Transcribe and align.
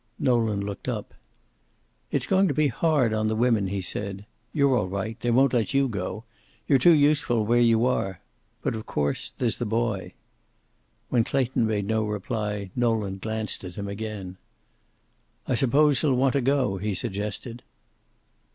Nolan 0.17 0.65
looked 0.65 0.87
up. 0.89 1.13
"It's 2.09 2.25
going 2.25 2.47
to 2.47 2.55
be 2.55 2.69
hard 2.69 3.13
on 3.13 3.27
the 3.27 3.35
women," 3.35 3.67
he 3.67 3.81
said. 3.81 4.25
"You're 4.51 4.75
all 4.75 4.87
right. 4.87 5.15
They 5.19 5.29
won't 5.29 5.53
let 5.53 5.75
you 5.75 5.87
go. 5.87 6.23
You're 6.67 6.79
too 6.79 6.93
useful 6.93 7.45
where 7.45 7.61
you 7.61 7.85
are. 7.85 8.19
But 8.63 8.73
of 8.75 8.87
course 8.87 9.29
there's 9.29 9.57
the 9.57 9.67
boy." 9.67 10.13
When 11.09 11.23
Clayton 11.23 11.67
made 11.67 11.85
no 11.85 12.03
reply 12.03 12.71
Nolan 12.75 13.19
glanced 13.19 13.63
at 13.63 13.75
him 13.75 13.87
again. 13.87 14.37
"I 15.47 15.53
suppose 15.53 16.01
he'll 16.01 16.15
want 16.15 16.33
to 16.33 16.41
go," 16.41 16.77
he 16.77 16.95
suggested. 16.95 17.61